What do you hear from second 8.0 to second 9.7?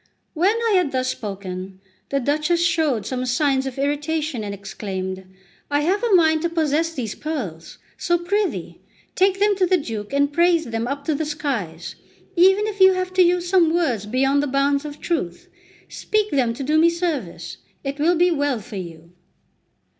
prithee, take them to